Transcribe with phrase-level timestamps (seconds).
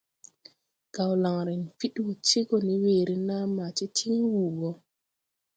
[0.93, 4.75] Gawlanre fid wɔ ti go ne weere naa ma ti tin wuu woo.